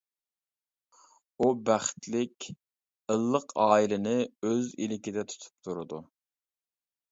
ئۇ 1.43 1.49
بەختلىك، 1.67 2.47
ئىللىق 2.55 3.55
ئائىلىنى 3.67 4.17
ئۆز 4.47 4.75
ئىلكىدە 4.81 5.29
تۇتۇپ 5.35 5.55
تۇرىدۇ. 5.71 6.05